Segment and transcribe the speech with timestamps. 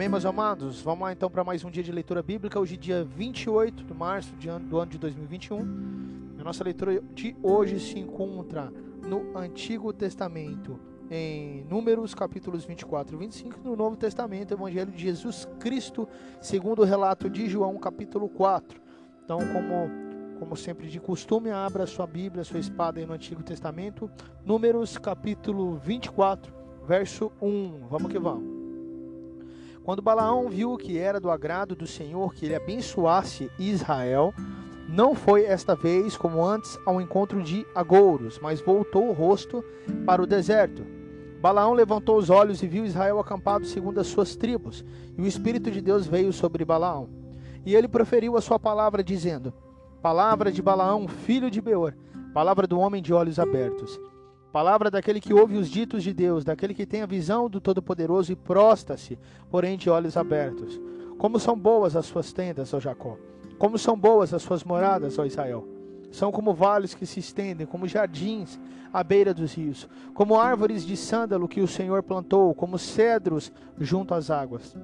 [0.00, 0.80] Amém, meus amados?
[0.80, 2.58] Vamos lá então para mais um dia de leitura bíblica.
[2.58, 6.36] Hoje, dia 28 de março do ano de 2021.
[6.38, 8.72] A nossa leitura de hoje se encontra
[9.06, 10.80] no Antigo Testamento,
[11.10, 16.08] em Números, capítulos 24 e 25, no Novo Testamento, Evangelho de Jesus Cristo,
[16.40, 18.80] segundo o relato de João, capítulo 4.
[19.22, 19.90] Então, como,
[20.38, 24.10] como sempre de costume, abra sua Bíblia, sua espada aí no Antigo Testamento,
[24.46, 26.54] Números, capítulo 24,
[26.86, 27.86] verso 1.
[27.90, 28.59] Vamos que vamos.
[29.84, 34.34] Quando Balaão viu que era do agrado do Senhor que ele abençoasse Israel,
[34.88, 39.64] não foi esta vez como antes ao encontro de agouros, mas voltou o rosto
[40.04, 40.84] para o deserto.
[41.40, 44.84] Balaão levantou os olhos e viu Israel acampado segundo as suas tribos,
[45.16, 47.08] e o Espírito de Deus veio sobre Balaão.
[47.64, 49.52] E ele proferiu a sua palavra, dizendo:
[50.02, 51.94] Palavra de Balaão, filho de Beor,
[52.34, 53.98] palavra do homem de olhos abertos.
[54.52, 58.32] Palavra daquele que ouve os ditos de Deus, daquele que tem a visão do Todo-Poderoso
[58.32, 59.16] e prosta-se,
[59.48, 60.80] porém de olhos abertos.
[61.16, 63.16] Como são boas as suas tendas, ó Jacó!
[63.58, 65.68] Como são boas as suas moradas, ó Israel!
[66.10, 68.58] São como vales que se estendem, como jardins
[68.92, 74.14] à beira dos rios, como árvores de sândalo que o Senhor plantou, como cedros junto
[74.14, 74.76] às águas.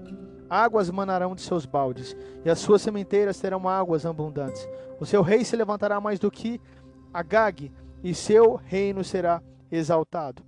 [0.49, 4.69] Águas manarão de seus baldes, e as suas sementeiras terão águas abundantes.
[5.01, 6.61] O seu rei se levantará mais do que
[7.13, 7.73] Agag,
[8.05, 9.43] e seu reino será
[9.77, 10.43] exaltado.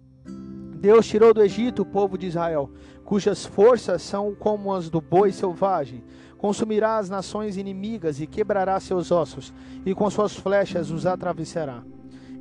[0.80, 2.70] Deus tirou do Egito o povo de Israel,
[3.04, 6.04] cujas forças são como as do boi selvagem.
[6.36, 9.52] Consumirá as nações inimigas e quebrará seus ossos,
[9.84, 11.82] e com suas flechas os atravessará.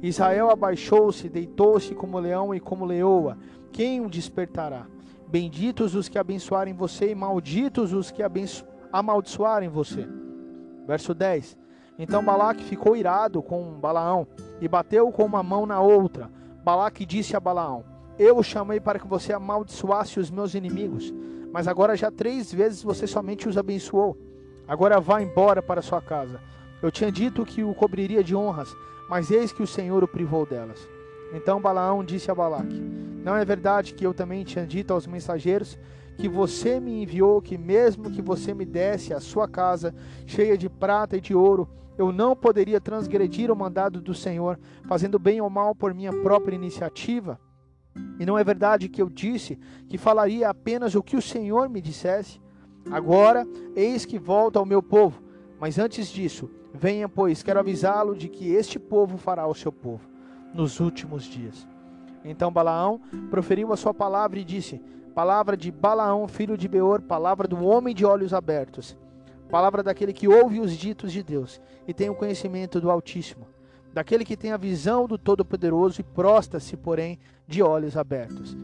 [0.04, 3.38] Israel abaixou-se, deitou-se como leão e como leoa.
[3.72, 4.86] Quem o despertará?
[5.28, 8.22] Benditos os que abençoarem você, e malditos os que
[8.94, 10.08] amaldiçoarem você.
[10.86, 11.58] Verso 10.
[11.98, 14.28] Então Balaque ficou irado com Balaão
[14.62, 16.30] e bateu com uma mão na outra.
[16.68, 17.86] Balaque disse a Balaão:
[18.20, 21.14] Eu o chamei para que você amaldiçoasse os meus inimigos,
[21.50, 24.18] mas agora já três vezes você somente os abençoou.
[24.68, 26.42] Agora vá embora para sua casa.
[26.82, 28.68] Eu tinha dito que o cobriria de honras,
[29.10, 30.86] mas eis que o Senhor o privou delas.
[31.32, 32.82] Então Balaão disse a Balaque:
[33.24, 35.80] Não é verdade que eu também tinha dito aos mensageiros
[36.18, 40.68] que você me enviou que mesmo que você me desse a sua casa cheia de
[40.68, 41.66] prata e de ouro,
[41.98, 46.56] eu não poderia transgredir o mandado do Senhor, fazendo bem ou mal por minha própria
[46.56, 47.40] iniciativa?
[48.20, 49.58] E não é verdade que eu disse
[49.88, 52.40] que falaria apenas o que o Senhor me dissesse?
[52.92, 53.46] Agora,
[53.76, 55.22] eis que volta ao meu povo.
[55.60, 60.08] Mas antes disso, venha, pois, quero avisá-lo de que este povo fará o seu povo
[60.54, 61.68] nos últimos dias.
[62.24, 64.82] Então Balaão proferiu a sua palavra e disse:
[65.16, 68.98] Palavra de Balaão, filho de Beor, palavra do homem de olhos abertos,
[69.48, 73.48] palavra daquele que ouve os ditos de Deus e tem o conhecimento do Altíssimo,
[73.94, 77.18] daquele que tem a visão do Todo-Poderoso e prostra-se, porém,
[77.48, 78.56] de olhos abertos.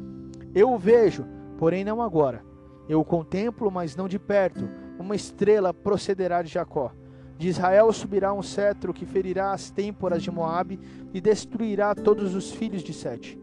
[0.53, 1.25] Eu o vejo,
[1.57, 2.43] porém não agora.
[2.87, 4.69] Eu o contemplo, mas não de perto.
[4.99, 6.91] Uma estrela procederá de Jacó.
[7.37, 10.79] De Israel subirá um cetro que ferirá as têmporas de Moabe
[11.13, 13.39] e destruirá todos os filhos de Sete.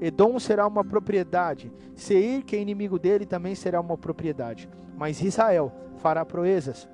[0.00, 4.68] Edom será uma propriedade, Seir, que é inimigo dele, também será uma propriedade.
[4.96, 6.88] Mas Israel fará proezas.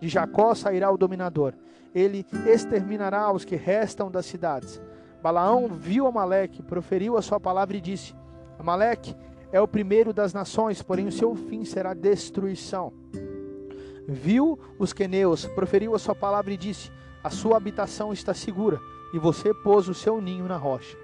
[0.00, 1.54] De Jacó sairá o dominador.
[1.94, 4.80] Ele exterminará os que restam das cidades.
[5.22, 8.14] Balaão viu Amaleque, proferiu a sua palavra e disse:
[8.58, 9.14] Amaleque
[9.52, 12.92] é o primeiro das nações, porém o seu fim será destruição.
[14.06, 16.90] Viu os queneus, proferiu a sua palavra e disse:
[17.22, 18.80] A sua habitação está segura,
[19.12, 20.96] e você pôs o seu ninho na rocha.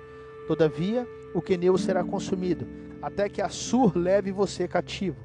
[0.46, 2.66] Todavia, o queneu será consumido,
[3.00, 5.16] até que Assur leve você cativo.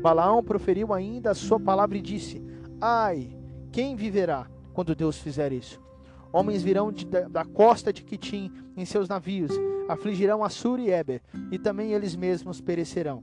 [0.00, 2.42] Balaão proferiu ainda a sua palavra e disse:
[2.80, 3.36] Ai,
[3.70, 5.80] quem viverá quando Deus fizer isso?
[6.32, 9.52] Homens virão de, da costa de Quitim em seus navios,
[9.88, 11.20] afligirão Assur e Eber,
[11.50, 13.22] e também eles mesmos perecerão.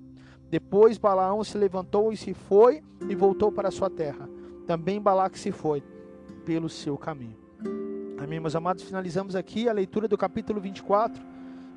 [0.50, 4.30] Depois Balaão se levantou e se foi e voltou para sua terra.
[4.68, 5.84] Também Balaque se foi
[6.46, 7.39] pelo seu caminho.
[8.22, 11.24] Amém, meus amados, finalizamos aqui a leitura do capítulo 24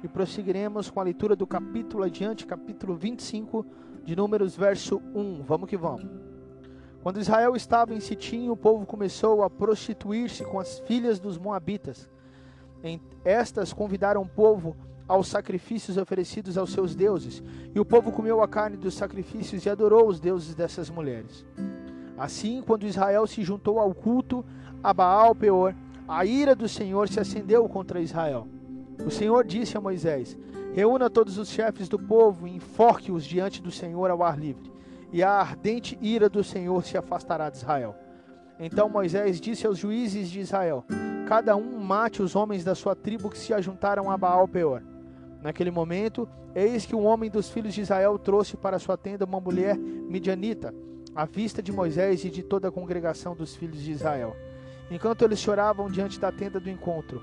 [0.03, 3.65] e prosseguiremos com a leitura do capítulo adiante, capítulo 25,
[4.03, 5.45] de Números, verso 1.
[5.45, 6.05] Vamos que vamos.
[7.01, 12.11] Quando Israel estava em Sitim, o povo começou a prostituir-se com as filhas dos moabitas.
[13.25, 17.41] Estas convidaram o povo aos sacrifícios oferecidos aos seus deuses,
[17.73, 21.47] e o povo comeu a carne dos sacrifícios e adorou os deuses dessas mulheres.
[22.19, 24.45] Assim, quando Israel se juntou ao culto
[24.83, 25.73] a Baal Peor,
[26.13, 28.47] a ira do Senhor se acendeu contra Israel.
[29.03, 30.37] O Senhor disse a Moisés:
[30.75, 34.71] Reúna todos os chefes do povo e enforque-os diante do Senhor ao ar livre,
[35.11, 37.97] e a ardente ira do Senhor se afastará de Israel.
[38.61, 40.85] Então Moisés disse aos juízes de Israel:
[41.27, 44.83] Cada um mate os homens da sua tribo que se ajuntaram a Baal Peor.
[45.41, 49.41] Naquele momento, eis que um homem dos filhos de Israel trouxe para sua tenda uma
[49.41, 50.75] mulher midianita,
[51.15, 54.37] à vista de Moisés e de toda a congregação dos filhos de Israel.
[54.93, 57.23] Enquanto eles choravam diante da tenda do encontro,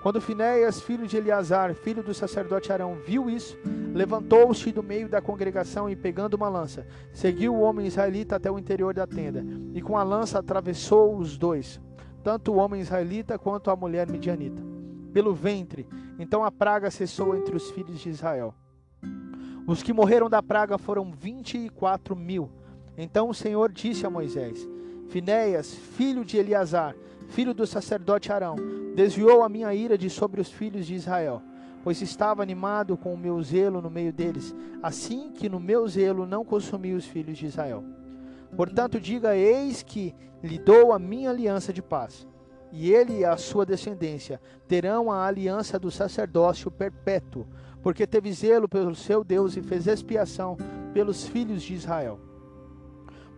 [0.00, 3.58] quando Finéias, filho de Eleazar, filho do sacerdote Arão, viu isso,
[3.92, 8.58] levantou-se do meio da congregação e, pegando uma lança, seguiu o homem israelita até o
[8.58, 9.44] interior da tenda,
[9.74, 11.80] e com a lança atravessou os dois,
[12.22, 14.62] tanto o homem israelita quanto a mulher midianita,
[15.12, 15.88] pelo ventre.
[16.20, 18.54] Então a praga cessou entre os filhos de Israel.
[19.66, 22.48] Os que morreram da praga foram vinte e quatro mil.
[22.96, 24.66] Então o Senhor disse a Moisés:
[25.08, 26.94] Finéias, filho de Eleazar,
[27.28, 28.56] filho do sacerdote Arão,
[28.94, 31.42] desviou a minha ira de sobre os filhos de Israel,
[31.82, 36.26] pois estava animado com o meu zelo no meio deles, assim que no meu zelo
[36.26, 37.82] não consumi os filhos de Israel.
[38.54, 42.26] Portanto, diga: Eis que lhe dou a minha aliança de paz,
[42.70, 47.46] e ele e a sua descendência terão a aliança do sacerdócio perpétuo,
[47.82, 50.56] porque teve zelo pelo seu Deus e fez expiação
[50.92, 52.27] pelos filhos de Israel.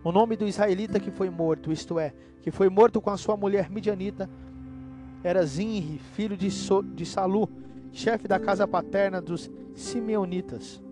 [0.02, 3.36] O nome do israelita que foi morto, isto é, que foi morto com a sua
[3.36, 4.30] mulher midianita,
[5.22, 7.48] era Zinri, filho de, so, de Salu,
[7.92, 10.82] chefe da casa paterna dos Simeonitas.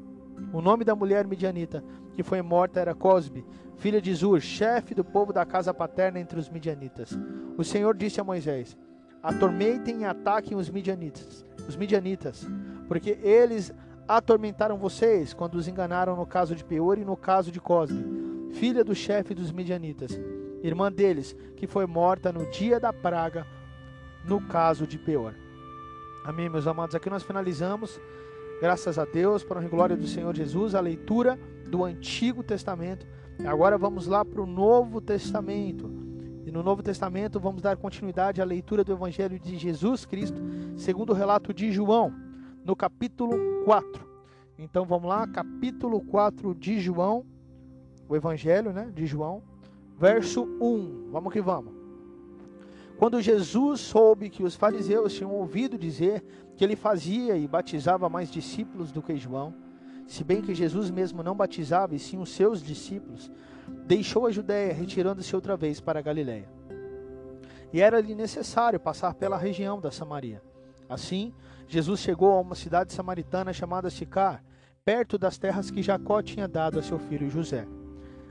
[0.53, 1.83] O nome da mulher midianita
[2.15, 3.47] que foi morta era Cosbe,
[3.79, 7.19] filha de Zur, chefe do povo da casa paterna entre os midianitas.
[7.57, 8.77] O Senhor disse a Moisés:
[9.23, 12.47] Atormentem e ataquem os midianitas, os midianitas,
[12.87, 13.73] porque eles
[14.07, 18.85] atormentaram vocês quando os enganaram no caso de Peor e no caso de Cosbe filha
[18.85, 20.19] do chefe dos midianitas,
[20.62, 23.47] irmã deles, que foi morta no dia da praga,
[24.25, 25.35] no caso de Peor.
[26.25, 26.95] Amém, meus amados.
[26.95, 28.00] Aqui nós finalizamos,
[28.61, 31.38] graças a Deus, para a glória do Senhor Jesus, a leitura
[31.69, 33.07] do Antigo Testamento.
[33.47, 35.90] Agora vamos lá para o Novo Testamento.
[36.45, 40.40] E no Novo Testamento vamos dar continuidade à leitura do Evangelho de Jesus Cristo,
[40.76, 42.12] segundo o relato de João.
[42.64, 44.07] no capítulo 4.
[44.59, 47.25] Então vamos lá, capítulo 4 de João,
[48.09, 49.43] o Evangelho né, de João,
[49.99, 51.11] verso 1.
[51.11, 51.73] Vamos que vamos.
[52.97, 56.25] Quando Jesus soube que os fariseus tinham ouvido dizer
[56.57, 59.55] que ele fazia e batizava mais discípulos do que João,
[60.07, 63.31] se bem que Jesus mesmo não batizava e sim os seus discípulos,
[63.87, 66.49] deixou a Judéia, retirando-se outra vez para a Galiléia.
[67.73, 70.43] E era-lhe necessário passar pela região da Samaria.
[70.88, 71.33] Assim,
[71.69, 74.43] Jesus chegou a uma cidade samaritana chamada Sicar,
[74.85, 77.67] perto das terras que Jacó tinha dado a seu filho José.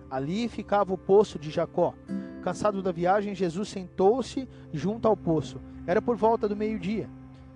[0.09, 1.93] Ali ficava o poço de Jacó.
[2.41, 5.59] Cansado da viagem, Jesus sentou-se junto ao poço.
[5.85, 7.09] Era por volta do meio-dia.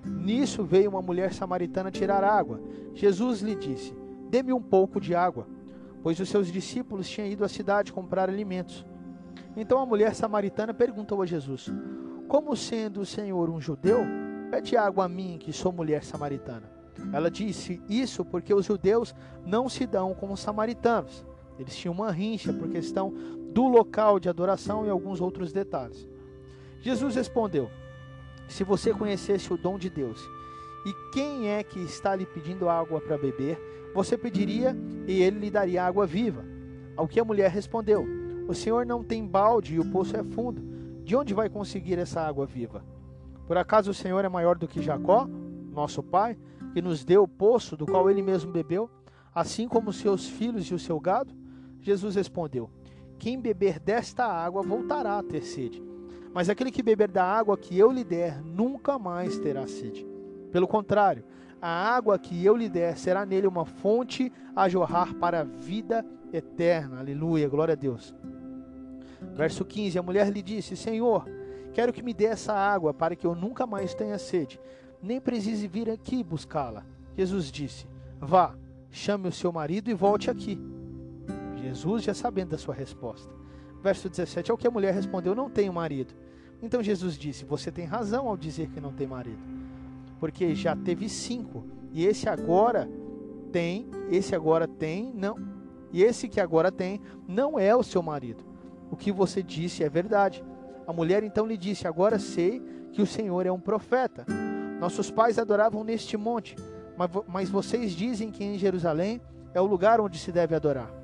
[0.05, 2.59] Nisso veio uma mulher samaritana tirar água.
[2.93, 3.95] Jesus lhe disse:
[4.29, 5.47] Dê-me um pouco de água,
[6.01, 8.85] pois os seus discípulos tinham ido à cidade comprar alimentos.
[9.55, 11.69] Então a mulher samaritana perguntou a Jesus:
[12.27, 13.99] Como sendo o Senhor um judeu,
[14.49, 16.69] pede água a mim, que sou mulher samaritana?
[17.13, 19.15] Ela disse isso porque os judeus
[19.45, 21.25] não se dão com os samaritanos.
[21.59, 23.13] Eles tinham uma rincha por questão
[23.53, 26.07] do local de adoração e alguns outros detalhes.
[26.79, 27.69] Jesus respondeu:
[28.47, 30.21] Se você conhecesse o dom de Deus
[30.85, 33.59] e quem é que está lhe pedindo água para beber,
[33.93, 34.75] você pediria
[35.07, 36.43] e ele lhe daria água viva.
[36.95, 38.05] Ao que a mulher respondeu:
[38.47, 40.61] O senhor não tem balde e o poço é fundo.
[41.03, 42.83] De onde vai conseguir essa água viva?
[43.47, 45.27] Por acaso o senhor é maior do que Jacó,
[45.71, 46.37] nosso pai,
[46.73, 48.89] que nos deu o poço do qual ele mesmo bebeu,
[49.33, 51.33] assim como seus filhos e o seu gado?
[51.81, 52.69] Jesus respondeu:
[53.17, 55.81] Quem beber desta água voltará a ter sede.
[56.33, 60.05] Mas aquele que beber da água que eu lhe der nunca mais terá sede.
[60.51, 61.25] Pelo contrário,
[61.61, 66.05] a água que eu lhe der será nele uma fonte a jorrar para a vida
[66.31, 66.99] eterna.
[66.99, 68.15] Aleluia, glória a Deus.
[69.33, 71.25] Verso 15: A mulher lhe disse: Senhor,
[71.73, 74.59] quero que me dê essa água para que eu nunca mais tenha sede,
[75.01, 76.85] nem precise vir aqui buscá-la.
[77.17, 77.85] Jesus disse:
[78.19, 78.55] Vá,
[78.89, 80.70] chame o seu marido e volte aqui.
[81.61, 83.33] Jesus, já sabendo da sua resposta.
[83.81, 86.13] Verso 17: Ao que a mulher respondeu: Não tenho marido.
[86.61, 89.61] Então Jesus disse: Você tem razão ao dizer que não tem marido
[90.21, 91.65] porque já teve cinco.
[91.91, 92.87] E esse agora
[93.51, 95.35] tem, esse agora tem, não.
[95.91, 98.45] E esse que agora tem não é o seu marido.
[98.91, 100.43] O que você disse é verdade.
[100.85, 102.61] A mulher então lhe disse: Agora sei
[102.93, 104.23] que o Senhor é um profeta.
[104.79, 106.55] Nossos pais adoravam neste monte,
[107.27, 109.19] mas vocês dizem que em Jerusalém
[109.55, 111.00] é o lugar onde se deve adorar.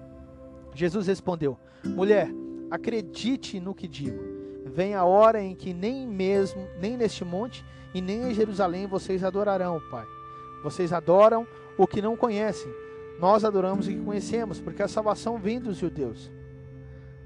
[0.78, 2.30] Jesus respondeu: Mulher,
[2.72, 4.38] acredite no que digo
[4.78, 7.66] vem a hora em que nem mesmo, nem neste monte
[7.96, 10.06] e nem em Jerusalém vocês adorarão, Pai.
[10.64, 12.72] Vocês adoram o que não conhecem.
[13.20, 16.32] Nós adoramos o que conhecemos, porque a salvação vem dos judeus.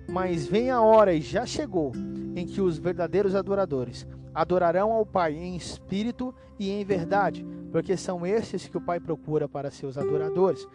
[0.07, 1.91] Mas vem a hora, e já chegou,
[2.37, 8.25] em que os verdadeiros adoradores adorarão ao Pai em espírito e em verdade, porque são
[8.25, 10.65] estes que o Pai procura para seus adoradores.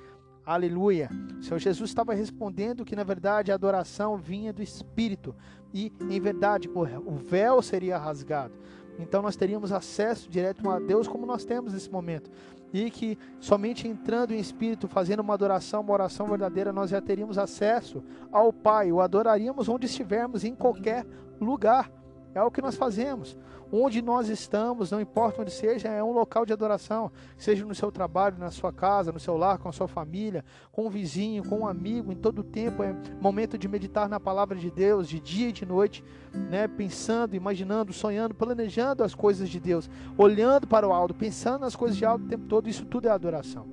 [0.47, 1.11] Aleluia.
[1.41, 5.35] O Senhor Jesus estava respondendo que na verdade a adoração vinha do Espírito
[5.75, 8.55] e em verdade o véu seria rasgado.
[8.97, 12.31] Então nós teríamos acesso direto a Deus como nós temos nesse momento.
[12.73, 17.39] E que somente entrando em espírito, fazendo uma adoração, uma oração verdadeira, nós já teríamos
[17.39, 21.05] acesso ao Pai, o adoraríamos onde estivermos, em qualquer
[21.41, 21.91] lugar.
[22.37, 23.35] É o que nós fazemos.
[23.73, 27.11] Onde nós estamos, não importa onde seja, é um local de adoração.
[27.39, 30.87] Seja no seu trabalho, na sua casa, no seu lar, com a sua família, com
[30.87, 34.71] um vizinho, com um amigo, em todo tempo é momento de meditar na palavra de
[34.71, 36.05] Deus, de dia e de noite,
[36.51, 36.69] né?
[36.69, 39.89] pensando, imaginando, sonhando, planejando as coisas de Deus,
[40.19, 42.69] olhando para o alto, pensando nas coisas de alto o tempo todo.
[42.69, 43.67] Isso tudo é adoração.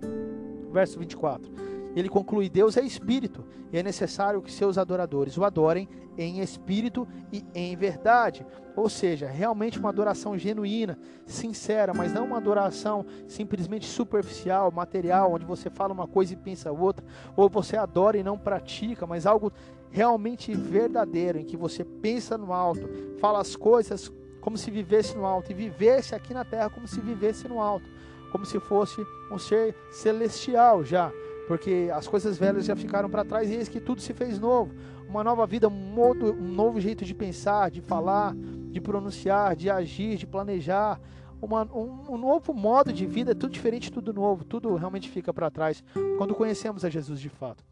[0.72, 1.73] Verso 24.
[1.96, 7.08] Ele conclui: Deus é espírito e é necessário que seus adoradores o adorem em espírito
[7.32, 8.46] e em verdade.
[8.76, 15.46] Ou seja, realmente uma adoração genuína, sincera, mas não uma adoração simplesmente superficial, material, onde
[15.46, 19.52] você fala uma coisa e pensa outra, ou você adora e não pratica, mas algo
[19.92, 25.26] realmente verdadeiro, em que você pensa no alto, fala as coisas como se vivesse no
[25.26, 27.86] alto e vivesse aqui na terra como se vivesse no alto,
[28.32, 31.12] como se fosse um ser celestial já
[31.48, 34.74] porque as coisas velhas já ficaram para trás e eis que tudo se fez novo.
[35.08, 39.70] Uma nova vida, um, modo, um novo jeito de pensar, de falar, de pronunciar, de
[39.70, 41.00] agir, de planejar.
[41.42, 45.52] Uma, um, um, novo modo de vida, tudo diferente, tudo novo, tudo realmente fica para
[45.52, 45.84] trás
[46.18, 47.64] quando conhecemos a Jesus de fato.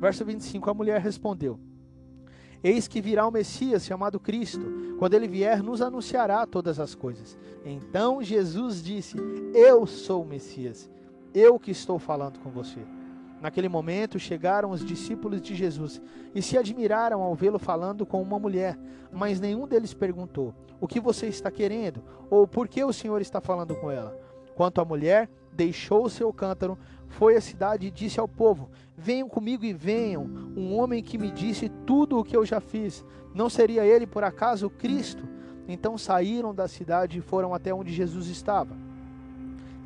[0.00, 1.58] Verso 25: A mulher respondeu:
[2.62, 4.64] Eis que virá o Messias chamado Cristo.
[4.98, 7.36] Quando ele vier, nos anunciará todas as coisas.
[7.64, 9.16] Então Jesus disse:
[9.52, 10.88] Eu sou o Messias,
[11.34, 12.80] eu que estou falando com você.
[13.46, 16.02] Naquele momento chegaram os discípulos de Jesus
[16.34, 18.76] e se admiraram ao vê-lo falando com uma mulher,
[19.12, 22.02] mas nenhum deles perguntou: O que você está querendo?
[22.28, 24.18] Ou por que o Senhor está falando com ela?
[24.56, 26.76] Quanto à mulher, deixou o seu cântaro,
[27.06, 30.24] foi à cidade e disse ao povo: Venham comigo e venham,
[30.56, 33.04] um homem que me disse tudo o que eu já fiz.
[33.32, 35.22] Não seria ele, por acaso, Cristo?
[35.68, 38.76] Então saíram da cidade e foram até onde Jesus estava.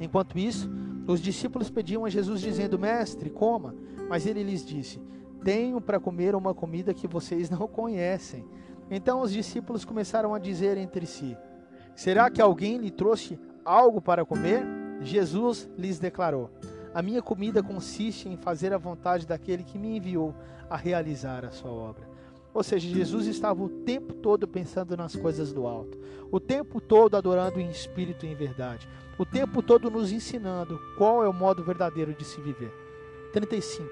[0.00, 0.70] Enquanto isso,
[1.06, 3.74] os discípulos pediam a Jesus, dizendo: Mestre, coma.
[4.08, 5.00] Mas ele lhes disse:
[5.44, 8.44] Tenho para comer uma comida que vocês não conhecem.
[8.90, 11.36] Então os discípulos começaram a dizer entre si:
[11.94, 14.64] Será que alguém lhe trouxe algo para comer?
[15.00, 16.50] Jesus lhes declarou:
[16.94, 20.34] A minha comida consiste em fazer a vontade daquele que me enviou
[20.68, 22.09] a realizar a sua obra.
[22.52, 25.98] Ou seja, Jesus estava o tempo todo pensando nas coisas do alto,
[26.30, 31.22] o tempo todo adorando em espírito e em verdade, o tempo todo nos ensinando qual
[31.22, 32.72] é o modo verdadeiro de se viver.
[33.32, 33.88] 35.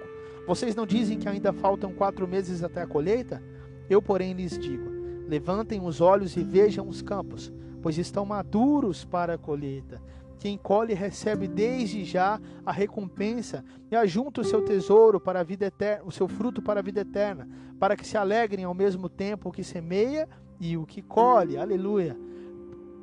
[0.46, 3.42] Vocês não dizem que ainda faltam quatro meses até a colheita?
[3.88, 4.90] Eu, porém, lhes digo:
[5.28, 10.00] levantem os olhos e vejam os campos, pois estão maduros para a colheita.
[10.38, 15.66] Quem colhe recebe desde já a recompensa e ajunta o seu tesouro para a vida
[15.66, 19.48] eterna, o seu fruto para a vida eterna, para que se alegrem ao mesmo tempo
[19.48, 20.28] o que semeia
[20.60, 21.56] e o que colhe.
[21.56, 22.16] Aleluia.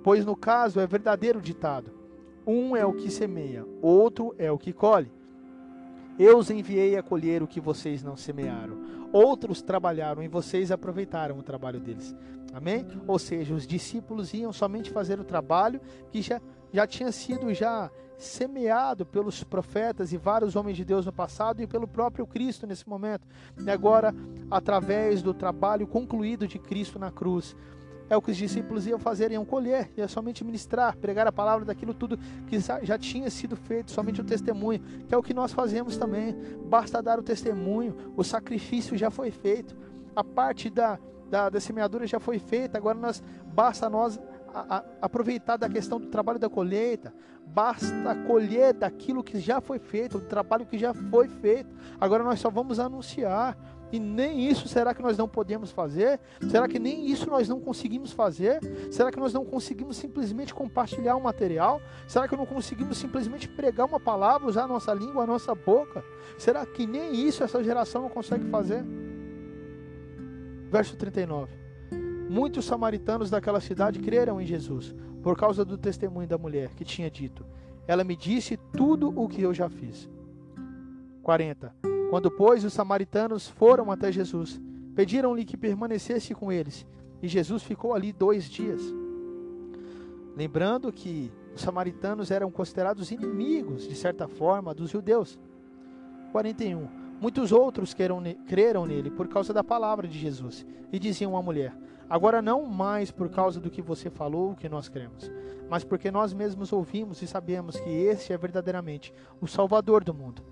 [0.01, 1.91] Pois no caso é verdadeiro ditado:
[2.47, 5.11] um é o que semeia, outro é o que colhe.
[6.17, 8.77] Eu os enviei a colher o que vocês não semearam.
[9.11, 12.15] Outros trabalharam e vocês aproveitaram o trabalho deles.
[12.53, 12.85] Amém?
[13.05, 16.39] Ou seja, os discípulos iam somente fazer o trabalho que já
[16.75, 21.67] já tinha sido já semeado pelos profetas e vários homens de Deus no passado e
[21.67, 23.25] pelo próprio Cristo nesse momento.
[23.57, 24.13] E agora,
[24.51, 27.55] através do trabalho concluído de Cristo na cruz,
[28.09, 31.65] é o que os discípulos iam fazer, iam colher, iam somente ministrar, pregar a palavra
[31.65, 35.53] daquilo tudo que já tinha sido feito, somente o testemunho, que é o que nós
[35.53, 36.35] fazemos também.
[36.67, 39.75] Basta dar o testemunho, o sacrifício já foi feito,
[40.13, 44.19] a parte da, da, da semeadura já foi feita, agora nós basta nós
[44.55, 47.13] a, aproveitar da questão do trabalho da colheita,
[47.45, 51.69] basta colher daquilo que já foi feito, do trabalho que já foi feito.
[51.99, 53.57] Agora nós só vamos anunciar.
[53.91, 56.19] E nem isso será que nós não podemos fazer?
[56.49, 58.59] Será que nem isso nós não conseguimos fazer?
[58.91, 61.79] Será que nós não conseguimos simplesmente compartilhar um material?
[62.07, 66.03] Será que não conseguimos simplesmente pregar uma palavra, usar a nossa língua, a nossa boca?
[66.37, 68.83] Será que nem isso essa geração não consegue fazer?
[70.71, 71.64] Verso 39.
[72.29, 77.09] Muitos samaritanos daquela cidade creram em Jesus, por causa do testemunho da mulher, que tinha
[77.09, 77.45] dito:
[77.87, 80.09] Ela me disse tudo o que eu já fiz.
[81.21, 81.73] 40.
[82.09, 84.61] Quando, pois, os samaritanos foram até Jesus,
[84.95, 86.85] pediram-lhe que permanecesse com eles,
[87.21, 88.81] e Jesus ficou ali dois dias.
[90.35, 95.39] Lembrando que os samaritanos eram considerados inimigos, de certa forma, dos judeus.
[96.31, 96.87] 41.
[97.19, 101.73] Muitos outros creram nele por causa da palavra de Jesus, e diziam à mulher:
[102.09, 105.31] Agora não mais por causa do que você falou que nós cremos,
[105.67, 110.43] mas porque nós mesmos ouvimos e sabemos que este é verdadeiramente o Salvador do mundo.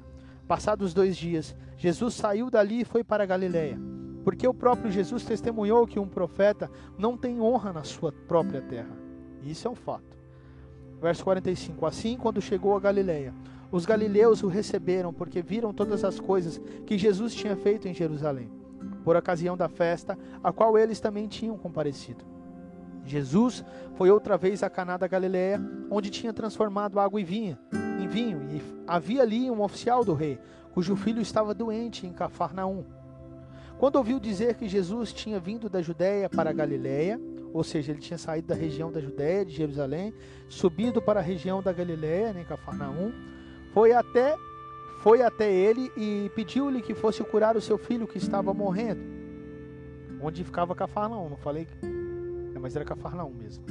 [0.47, 3.79] Passados dois dias, Jesus saiu dali e foi para Galiléia,
[4.23, 8.97] porque o próprio Jesus testemunhou que um profeta não tem honra na sua própria terra.
[9.43, 10.17] Isso é um fato.
[10.99, 13.33] Verso 45: Assim, quando chegou a Galiléia,
[13.71, 18.62] os galileus o receberam porque viram todas as coisas que Jesus tinha feito em Jerusalém
[19.03, 22.25] por ocasião da festa, a qual eles também tinham comparecido.
[23.05, 23.63] Jesus
[23.95, 25.61] foi outra vez a Caná da Galiléia,
[25.91, 27.57] onde tinha transformado água em vinho,
[28.01, 30.39] em vinho, e havia ali um oficial do rei,
[30.73, 32.85] cujo filho estava doente em Cafarnaum.
[33.77, 37.19] Quando ouviu dizer que Jesus tinha vindo da Judéia para a Galiléia,
[37.53, 40.13] ou seja, ele tinha saído da região da Judéia, de Jerusalém,
[40.47, 43.11] subido para a região da Galiléia, em Cafarnaum,
[43.73, 44.35] foi até
[45.03, 49.01] foi até ele e pediu-lhe que fosse curar o seu filho que estava morrendo.
[50.21, 51.67] Onde ficava Cafarnaum, não falei?
[52.55, 53.65] É, mas era Cafarnaum mesmo.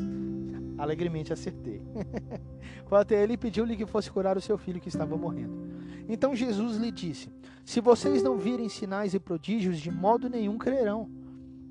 [0.76, 1.80] Alegremente acertei.
[2.84, 5.72] foi até ele e pediu-lhe que fosse curar o seu filho que estava morrendo.
[6.06, 7.30] Então Jesus lhe disse:
[7.64, 11.08] Se vocês não virem sinais e prodígios, de modo nenhum crerão.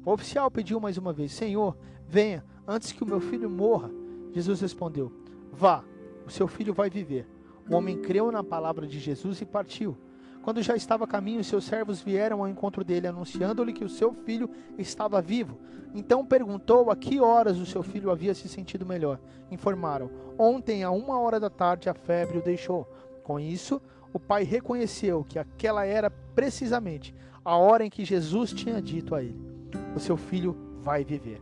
[0.04, 3.91] O oficial pediu mais uma vez: Senhor, venha, antes que o meu filho morra.
[4.34, 5.12] Jesus respondeu:
[5.52, 5.84] Vá,
[6.26, 7.28] o seu filho vai viver.
[7.69, 9.97] O homem creu na palavra de Jesus e partiu.
[10.41, 14.12] Quando já estava a caminho, seus servos vieram ao encontro dele, anunciando-lhe que o seu
[14.12, 15.60] filho estava vivo.
[15.93, 19.19] Então perguntou a que horas o seu filho havia se sentido melhor.
[19.52, 22.88] Informaram: Ontem, a uma hora da tarde, a febre o deixou.
[23.24, 23.80] Com isso,
[24.12, 27.13] o pai reconheceu que aquela era precisamente
[27.45, 29.39] a hora em que Jesus tinha dito a ele:
[29.95, 31.39] O seu filho vai viver.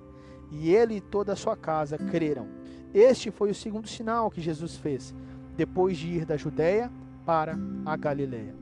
[0.52, 2.48] E ele e toda a sua casa creram.
[2.94, 5.14] Este foi o segundo sinal que Jesus fez
[5.60, 6.90] depois de ir da Judéia
[7.26, 8.56] para a Galiléia.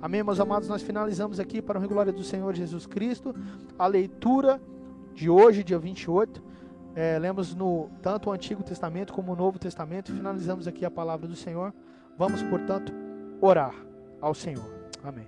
[0.00, 0.68] Amém, meus amados?
[0.68, 3.34] Nós finalizamos aqui para a glória do Senhor Jesus Cristo
[3.76, 4.62] a leitura
[5.14, 6.54] de hoje, dia 28,
[6.96, 10.12] É, lemos no tanto o Antigo Testamento como o Novo Testamento.
[10.12, 11.74] Finalizamos aqui a palavra do Senhor.
[12.16, 12.92] Vamos, portanto,
[13.40, 13.74] orar
[14.20, 14.70] ao Senhor.
[15.02, 15.26] Amém.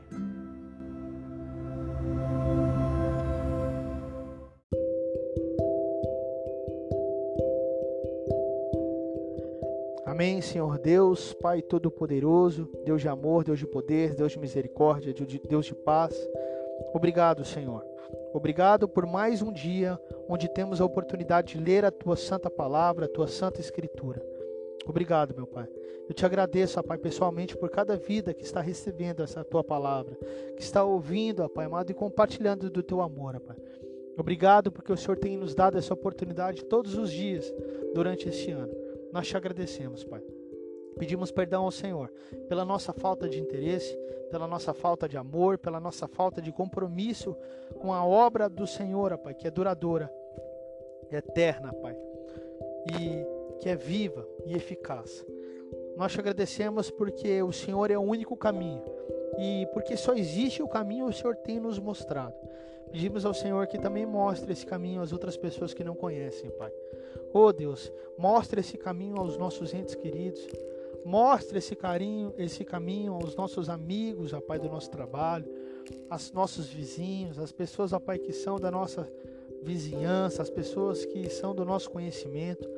[10.46, 15.74] Senhor Deus, Pai Todo-Poderoso, Deus de amor, Deus de poder, Deus de misericórdia, Deus de
[15.74, 16.16] paz.
[16.94, 17.85] Obrigado, Senhor.
[18.32, 23.06] Obrigado por mais um dia onde temos a oportunidade de ler a tua santa palavra,
[23.06, 24.24] a tua santa escritura.
[24.87, 25.68] Obrigado, meu Pai.
[26.09, 30.16] Eu te agradeço, Pai, pessoalmente por cada vida que está recebendo essa tua palavra,
[30.54, 33.56] que está ouvindo, Pai amado, e compartilhando do teu amor, Pai.
[34.16, 37.52] Obrigado porque o Senhor tem nos dado essa oportunidade todos os dias
[37.92, 38.72] durante este ano.
[39.12, 40.22] Nós te agradecemos, Pai.
[40.98, 42.11] Pedimos perdão ao Senhor
[42.48, 43.94] pela nossa falta de interesse,
[44.30, 47.37] pela nossa falta de amor, pela nossa falta de compromisso
[47.78, 50.11] com a obra do Senhor, Pai, que é duradoura,
[51.11, 51.96] eterna, Pai,
[52.92, 55.24] e que é viva e eficaz.
[55.96, 58.82] Nós te agradecemos porque o Senhor é o único caminho
[59.38, 62.35] e porque só existe o caminho, o Senhor tem nos mostrado.
[62.90, 66.72] Pedimos ao Senhor que também mostre esse caminho às outras pessoas que não conhecem, Pai.
[67.32, 70.46] Oh Deus, mostre esse caminho aos nossos entes queridos.
[71.07, 75.47] Mostre esse carinho, esse caminho aos nossos amigos, ó Pai, do nosso trabalho,
[76.11, 79.09] aos nossos vizinhos, as pessoas, ó Pai, que são da nossa
[79.62, 82.69] vizinhança, as pessoas que são do nosso conhecimento.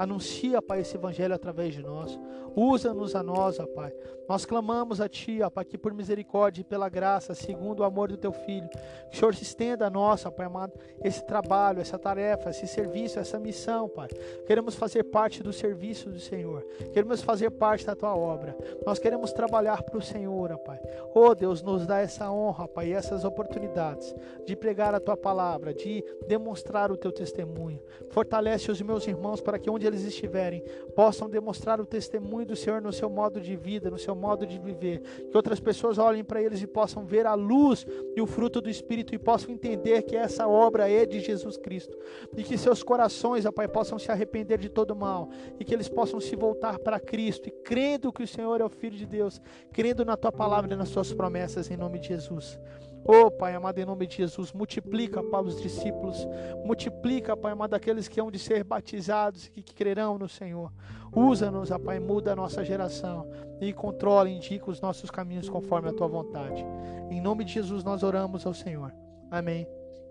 [0.00, 2.18] Anuncia, Pai, esse evangelho através de nós.
[2.56, 3.92] Usa-nos a nós, ó Pai.
[4.26, 8.08] Nós clamamos a Ti, ó Pai, que por misericórdia e pela graça, segundo o amor
[8.08, 8.66] do Teu Filho,
[9.10, 10.72] que o Senhor se estenda a nós, ó Pai amado,
[11.04, 14.08] esse trabalho, essa tarefa, esse serviço, essa missão, Pai.
[14.46, 16.62] Queremos fazer parte do serviço do Senhor.
[16.94, 18.56] Queremos fazer parte da Tua obra.
[18.86, 20.80] Nós queremos trabalhar para o Senhor, ó Pai.
[21.14, 24.14] Oh Deus, nos dá essa honra, Pai, e essas oportunidades
[24.46, 27.82] de pregar a Tua palavra, de demonstrar o Teu testemunho.
[28.10, 30.62] Fortalece os meus irmãos para que onde eles estiverem
[30.94, 34.58] possam demonstrar o testemunho do Senhor no seu modo de vida, no seu modo de
[34.58, 35.00] viver.
[35.30, 38.70] Que outras pessoas olhem para eles e possam ver a luz e o fruto do
[38.70, 41.96] Espírito e possam entender que essa obra é de Jesus Cristo.
[42.36, 45.88] E que seus corações, ó Pai, possam se arrepender de todo mal e que eles
[45.88, 49.40] possam se voltar para Cristo e crendo que o Senhor é o Filho de Deus,
[49.72, 52.58] crendo na tua palavra e nas tuas promessas, em nome de Jesus.
[53.04, 56.26] Oh, Pai amado, em nome de Jesus, multiplica para os discípulos,
[56.64, 60.72] multiplica, Pai amado, aqueles que hão de ser batizados e que crerão no Senhor.
[61.14, 63.28] Usa-nos, Pai, muda a nossa geração
[63.60, 66.64] e controla, indica os nossos caminhos conforme a tua vontade.
[67.10, 68.94] Em nome de Jesus nós oramos ao Senhor.
[69.30, 69.66] Amém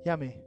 [0.05, 0.43] e amém.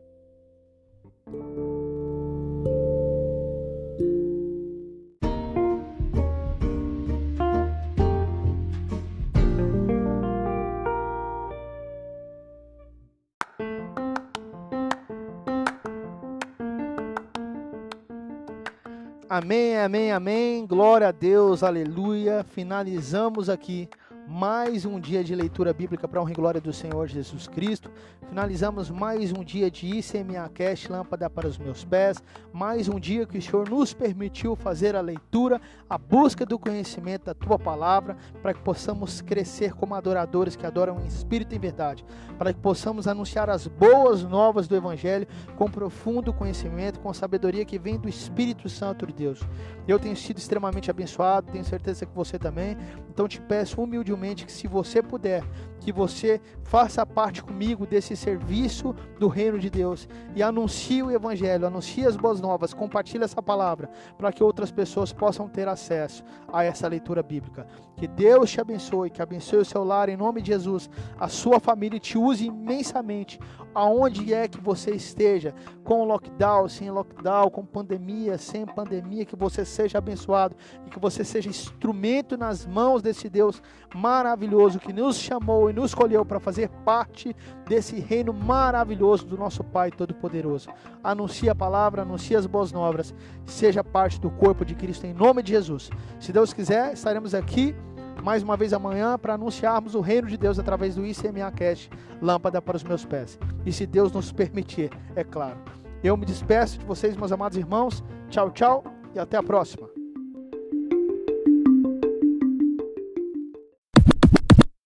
[19.34, 20.66] Amém, amém, amém.
[20.66, 22.44] Glória a Deus, aleluia.
[22.44, 23.88] Finalizamos aqui
[24.28, 27.90] mais um dia de leitura bíblica para a honra e glória do Senhor Jesus Cristo.
[28.28, 32.22] Finalizamos mais um dia de ICMA Cash, lâmpada para os meus pés.
[32.52, 37.26] Mais um dia que o Senhor nos permitiu fazer a leitura, a busca do conhecimento
[37.26, 41.60] da tua palavra, para que possamos crescer como adoradores que adoram em espírito e em
[41.60, 42.04] verdade,
[42.38, 47.78] para que possamos anunciar as boas novas do Evangelho com profundo conhecimento, com sabedoria que
[47.78, 49.40] vem do Espírito Santo de Deus.
[49.86, 52.76] Eu tenho sido extremamente abençoado, tenho certeza que você também.
[53.10, 53.80] Então te peço
[54.12, 55.42] humildemente que se você puder,
[55.80, 61.66] que você faça parte comigo desse serviço do reino de Deus e anuncie o evangelho,
[61.66, 66.22] anuncie as boas novas, compartilhe essa palavra para que outras pessoas possam ter acesso
[66.52, 67.66] a essa leitura bíblica.
[68.02, 71.60] Que Deus te abençoe, que abençoe o seu lar em nome de Jesus, a sua
[71.60, 73.38] família te use imensamente
[73.72, 79.64] aonde é que você esteja, com lockdown, sem lockdown, com pandemia, sem pandemia, que você
[79.64, 83.62] seja abençoado e que você seja instrumento nas mãos desse Deus
[83.94, 87.36] maravilhoso que nos chamou e nos escolheu para fazer parte
[87.68, 90.68] desse reino maravilhoso do nosso Pai Todo-Poderoso.
[91.04, 93.14] Anuncie a palavra, anuncie as boas novas,
[93.46, 95.88] seja parte do corpo de Cristo em nome de Jesus.
[96.18, 97.74] Se Deus quiser, estaremos aqui
[98.22, 101.88] mais uma vez amanhã para anunciarmos o reino de Deus através do ICMA Cash,
[102.20, 103.38] lâmpada para os meus pés.
[103.64, 105.58] E se Deus nos permitir, é claro.
[106.02, 108.02] Eu me despeço de vocês, meus amados irmãos.
[108.28, 110.01] Tchau, tchau e até a próxima.